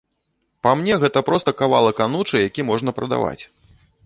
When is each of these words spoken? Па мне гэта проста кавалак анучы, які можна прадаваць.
Па 0.67 0.71
мне 0.79 0.97
гэта 1.03 1.23
проста 1.29 1.53
кавалак 1.61 2.01
анучы, 2.07 2.43
які 2.47 2.61
можна 2.71 2.89
прадаваць. 3.03 3.41